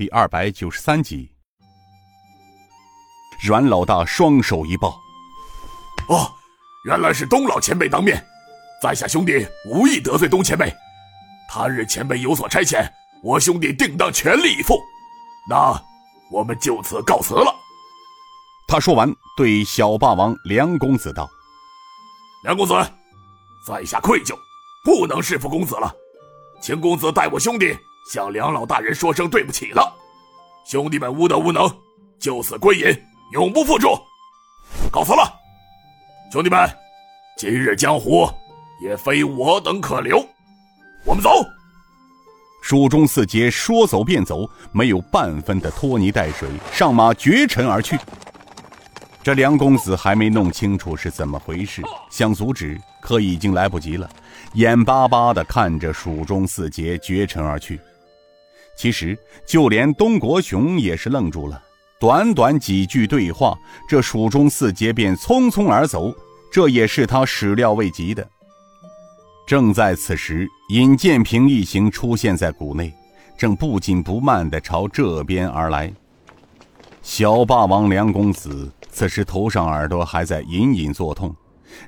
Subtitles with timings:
[0.00, 1.30] 第二百九十三集。
[3.44, 4.98] 阮老大双手一抱
[6.08, 6.32] ：“哦，
[6.86, 8.24] 原来是东老前辈当面，
[8.82, 10.74] 在下兄弟无意得罪东前辈，
[11.50, 12.90] 他日前辈有所差遣，
[13.22, 14.78] 我兄弟定当全力以赴。
[15.50, 15.78] 那
[16.32, 17.54] 我们就此告辞了。”
[18.66, 21.28] 他说完，对小霸王梁公子道
[22.42, 22.72] ：“梁公子，
[23.66, 24.34] 在下愧疚，
[24.82, 25.94] 不能侍奉公子了。”
[26.58, 27.76] 请公子代我兄弟
[28.06, 29.92] 向梁老大人说声对不起了，
[30.66, 31.70] 兄弟们无德无能，
[32.18, 32.86] 就此归隐，
[33.32, 33.88] 永不复出。
[34.90, 35.32] 告辞了，
[36.32, 36.68] 兄弟们，
[37.36, 38.28] 今日江湖
[38.82, 40.24] 也非我等可留，
[41.04, 41.30] 我们走。
[42.62, 47.98] 蜀中四杰说走便走，没有半分的拖泥带水，上马绝尘而去。
[49.22, 54.08] 这梁公子还没弄清楚是怎么回事，想阻止，可已经来不及了。
[54.54, 57.80] 眼巴巴地看着蜀中四杰绝尘而去，
[58.80, 59.14] 其实
[59.46, 61.62] 就连东国雄也是愣住了。
[61.98, 63.54] 短短几句对话，
[63.86, 66.10] 这蜀中四杰便匆匆而走，
[66.50, 68.26] 这也是他始料未及的。
[69.46, 72.90] 正在此时，尹建平一行出现在谷内，
[73.36, 75.92] 正不紧不慢地朝这边而来。
[77.02, 81.36] 小霸王梁公子此时头上耳朵还在隐隐作痛，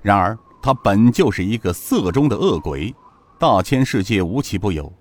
[0.02, 0.38] 然而。
[0.64, 2.94] 他本就是一个色中的恶鬼，
[3.36, 4.92] 大千世界无奇不有，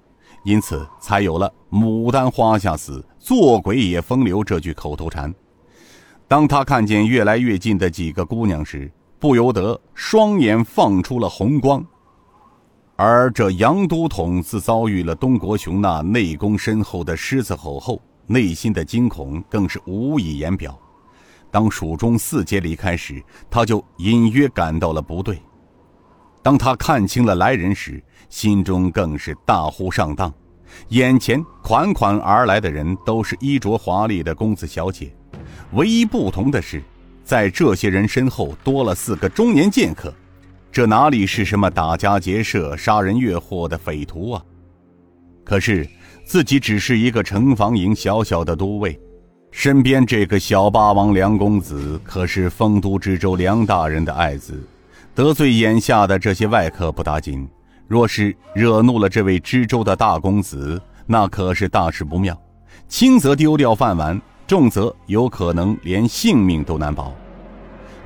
[0.43, 5.33] 因此才有了“牡丹花下死，做鬼也风流”这句口头禅。
[6.27, 11.85] 当他看见越来越近的几个姑娘时，不由得双眼放出了红光。
[12.95, 20.77] 而这杨都统自遭遇了东国雄那内功深厚的狮子吼后，内心的惊恐更是无以言表。
[21.51, 25.41] 当蜀中四杰离开时，他就隐约感到了不对。
[26.43, 30.33] 当他看清了来人时，心中更是大呼上当。
[30.89, 35.13] 眼前款款而来的人都是衣着华丽的公子小姐，
[35.73, 36.81] 唯一不同的是，
[37.23, 40.13] 在这些人身后多了四个中年剑客。
[40.71, 44.41] 这哪里是什么打家劫舍、杀人越货的匪徒啊？
[45.43, 45.85] 可是
[46.23, 48.97] 自己只是一个城防营小小的都尉，
[49.51, 54.57] 身边这个小霸王梁公子可是丰都知州梁大人的爱子。
[55.13, 57.47] 得罪眼下的这些外客不打紧，
[57.87, 62.39] 若是惹怒了这位知州的大公子，那可是大事不妙。
[62.87, 67.13] 轻则丢掉饭碗，重则有可能连性命都难保。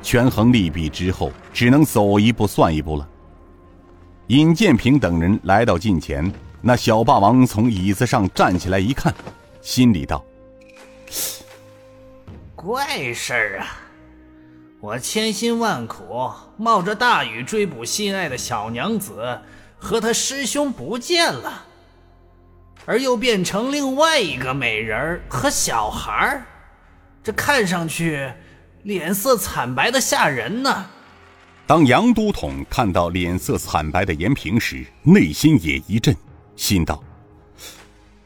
[0.01, 3.07] 权衡利弊之后，只能走一步算一步了。
[4.27, 9.13] 尹建平等人来到近前，那小霸王从椅子上站起来一看，
[9.61, 10.23] 心里道
[12.55, 13.67] ：“怪事儿啊！”
[14.85, 19.39] 我千辛万苦冒着大雨追捕心爱的小娘子，
[19.79, 21.65] 和他师兄不见了，
[22.85, 26.39] 而又变成另外一个美人和小孩
[27.23, 28.31] 这看上去
[28.83, 30.85] 脸色惨白的吓人呢。
[31.65, 36.15] 当杨都统看到脸色惨白的严平时，内心也一震，
[36.55, 37.03] 心道：“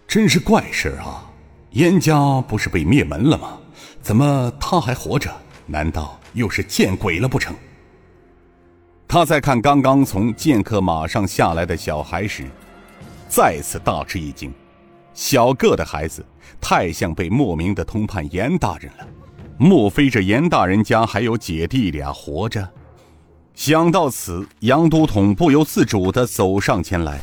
[0.05, 1.23] 真是怪事啊！
[1.71, 3.57] 严家不是被灭门了吗？
[4.01, 5.33] 怎么他还活着？
[5.65, 7.55] 难道？”又是见鬼了不成？
[9.07, 12.45] 他在看刚刚从剑客马上下来的小孩时，
[13.27, 14.53] 再次大吃一惊。
[15.13, 16.23] 小个的孩子
[16.61, 19.07] 太像被莫名的通判严大人了。
[19.57, 22.69] 莫非这严大人家还有姐弟俩活着？
[23.55, 27.19] 想到此，杨都统不由自主地走上前来。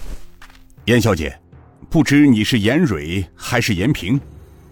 [0.84, 1.38] 严小姐，
[1.88, 4.20] 不知你是严蕊还是严平？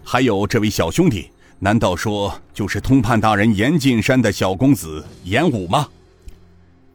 [0.03, 1.31] 还有这位小兄弟。
[1.61, 5.89] 难道说就是通判大人严进山的小公子严武吗？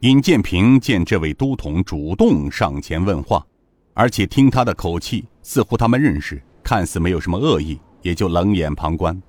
[0.02, 3.46] 尹建平见这位都统主动上前问话，
[3.94, 9.19] 而且听他的口气，似乎他们认识，看似没有什么恶意，也就冷眼旁观。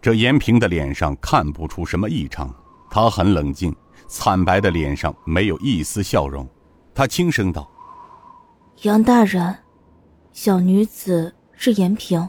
[0.00, 2.54] 这严平的脸上看不出什么异常，
[2.90, 3.74] 他很冷静，
[4.06, 6.46] 惨白的脸上没有一丝笑容。
[6.94, 7.68] 他轻声道
[8.82, 9.56] ：“杨大人，
[10.32, 12.28] 小女子是严平，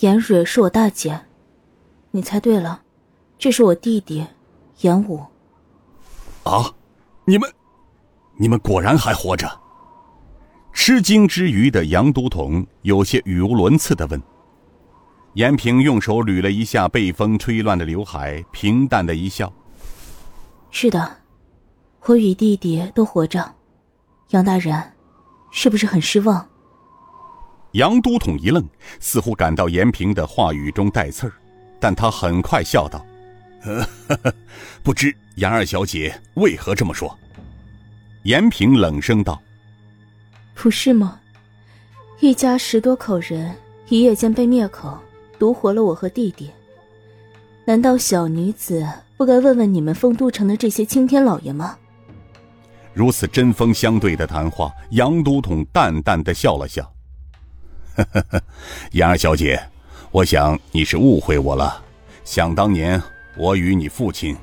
[0.00, 1.20] 严蕊是我大姐。”
[2.12, 2.82] 你猜对了，
[3.38, 4.26] 这是我弟弟，
[4.80, 5.24] 严武。
[6.42, 6.72] 啊，
[7.24, 7.48] 你们，
[8.36, 9.48] 你们果然还活着！
[10.72, 14.20] 吃惊之余的杨都统有些语无伦次的问。
[15.34, 19.52] 严平用手捋了一下被风吹乱的刘海，平淡的一笑
[20.72, 21.18] ：“是的，
[22.06, 23.54] 我与弟弟都活着。
[24.30, 24.92] 杨大人，
[25.52, 26.44] 是不是很失望？”
[27.72, 28.66] 杨都统一愣，
[28.98, 31.32] 似乎感到严平的话语中带刺儿。
[31.80, 33.04] 但他很快笑道
[34.84, 37.18] ：“不知杨二小姐为何这么说？”
[38.24, 39.40] 严平冷声道
[40.54, 41.18] ：“不是吗？
[42.20, 43.56] 一家十多口人，
[43.88, 44.98] 一夜间被灭口，
[45.38, 46.50] 独活了我和弟弟。
[47.64, 48.86] 难道小女子
[49.16, 51.78] 不该问问你们丰都城的这些青天老爷吗？
[52.92, 56.92] 如此针锋相对的谈话，杨都统淡淡的笑了笑
[57.96, 58.42] ：“呵呵呵，
[58.92, 59.58] 杨二小姐，
[60.12, 61.80] 我想你是误会我了。
[62.24, 63.00] 想当年，
[63.36, 64.36] 我与你父亲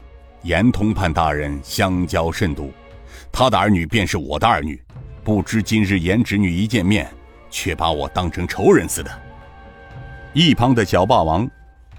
[0.43, 2.71] 严通判大人相交甚笃，
[3.33, 4.81] 他的儿女便是我的儿女。
[5.25, 7.11] 不知今日严侄女一见面，
[7.49, 9.11] 却把我当成仇人似的。”
[10.31, 11.49] 一旁的小霸王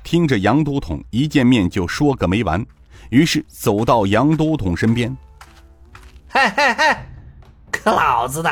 [0.03, 2.65] 听着杨都统一见面就说个没完，
[3.11, 5.15] 于是走到杨都统身边。
[6.31, 6.97] 嘿嘿嘿，
[7.70, 8.50] 可老子的，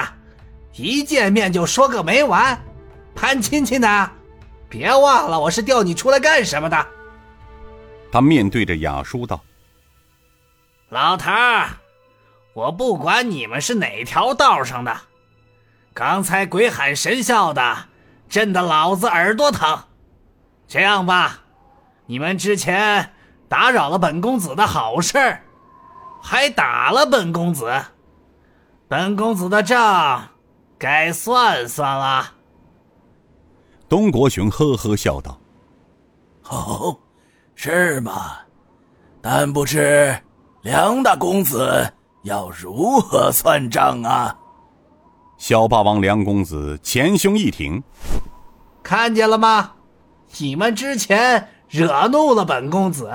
[0.74, 2.58] 一见面就说个没完，
[3.14, 4.10] 攀亲戚呢？
[4.68, 6.86] 别忘了我是调你出来干什么的。
[8.12, 9.40] 他面对着雅叔道
[10.90, 11.68] ：“老头儿，
[12.54, 14.96] 我不管你们是哪条道上的，
[15.92, 17.88] 刚才鬼喊神笑的，
[18.28, 19.84] 震得老子耳朵疼。
[20.66, 21.40] 这样吧，
[22.06, 23.12] 你们之前
[23.48, 25.42] 打扰了本公子的好事儿。”
[26.22, 27.72] 还打了本公子，
[28.88, 30.30] 本公子的账
[30.76, 32.32] 该算算了。
[33.88, 35.38] 东国雄呵呵笑道
[36.48, 36.96] ：“哦，
[37.54, 38.38] 是吗？
[39.20, 40.16] 但不知
[40.62, 41.92] 梁大公子
[42.22, 44.36] 要如何算账啊？”
[45.38, 47.82] 小霸王梁公子前胸一挺
[48.82, 49.72] ：“看见了吗？
[50.38, 53.10] 你们之前惹怒了本公子，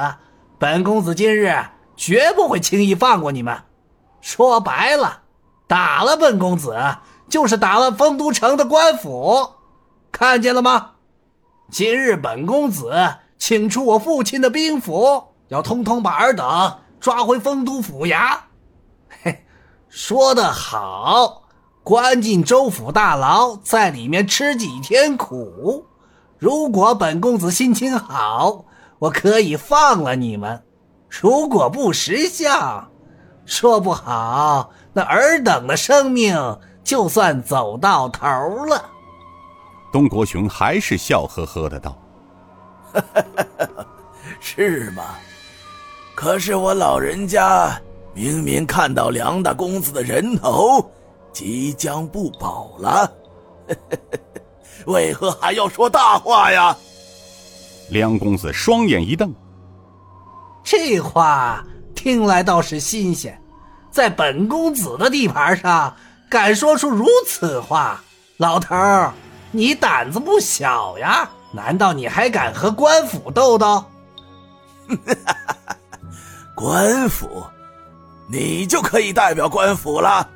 [0.58, 1.56] 本公子今日。”
[1.98, 3.56] 绝不会轻易放过你们。
[4.22, 5.22] 说白了，
[5.68, 6.76] 打了本公子，
[7.30, 9.48] 就是打了丰都城的官府。
[10.12, 10.92] 看见了吗？
[11.72, 12.92] 今日本公子
[13.38, 18.38] 请出我父亲的兵符，要通通把尔等抓回丰都府衙。
[19.24, 19.46] 嘿，
[19.88, 21.44] 说得好，
[21.82, 25.86] 关进州府大牢，在里面吃几天苦。
[26.38, 28.66] 如果本公子心情好，
[29.00, 30.62] 我可以放了你们。
[31.10, 32.92] 如果不识相，
[33.46, 38.28] 说不好，那尔等的生命就算走到头
[38.66, 38.91] 了。
[39.92, 41.98] 东国雄还是笑呵呵的道
[44.40, 45.04] ：“是吗？
[46.16, 47.80] 可是我老人家
[48.14, 50.92] 明明看到梁大公子的人头
[51.34, 53.12] 即将不保了，
[54.86, 56.76] 为何还要说大话呀？”
[57.90, 59.34] 梁公子双眼一瞪。
[60.64, 61.66] 这话
[61.96, 63.42] 听来倒是新鲜，
[63.90, 65.94] 在本公子的地盘上
[66.30, 68.02] 敢说出如此话，
[68.38, 69.12] 老头儿，
[69.52, 71.30] 你胆子不小呀？
[71.54, 73.84] 难道你还敢和官府斗斗？
[76.56, 77.44] 官府，
[78.28, 80.28] 你就可以代表官府了？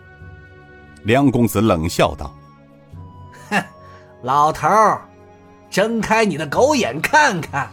[1.04, 2.34] 梁公子冷笑道
[3.50, 3.64] ：“哼，
[4.24, 5.02] 老头儿，
[5.70, 7.70] 睁开你的狗眼看看，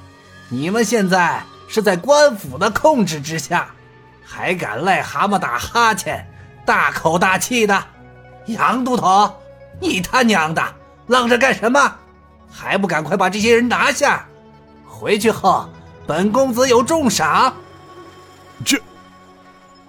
[0.49, 3.69] 你们现在……”是在官府的控制之下，
[4.23, 6.31] 还敢癞蛤蟆打哈欠，
[6.67, 7.83] 大口大气的，
[8.45, 9.35] 杨都统，
[9.81, 10.63] 你他娘的
[11.07, 11.97] 愣着干什么？
[12.51, 14.27] 还不赶快把这些人拿下！
[14.87, 15.69] 回去后，
[16.07, 17.55] 本公子有重赏。
[18.65, 18.79] 这，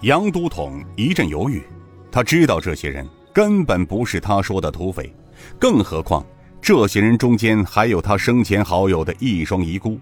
[0.00, 1.62] 杨都统一阵犹豫，
[2.10, 5.14] 他知道这些人根本不是他说的土匪，
[5.58, 6.24] 更何况
[6.60, 9.98] 这些人中间还有他生前好友的一双遗孤。